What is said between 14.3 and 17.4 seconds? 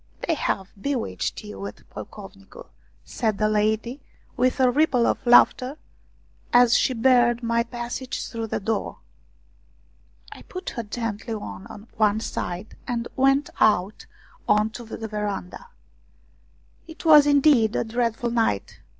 on to the veranda. It was